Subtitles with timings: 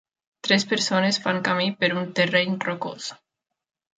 [0.45, 3.13] Tres persones fan camí per un terreny rocós.